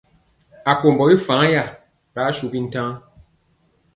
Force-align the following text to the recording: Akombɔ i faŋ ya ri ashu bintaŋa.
Akombɔ 0.71 1.05
i 1.15 1.17
faŋ 1.25 1.41
ya 1.53 1.63
ri 2.15 2.21
ashu 2.29 2.45
bintaŋa. 2.51 2.93